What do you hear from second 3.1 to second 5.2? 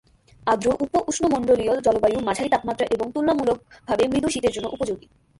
তুলনামূলকভাবে মৃদু শীতের জন্য উপযোগী।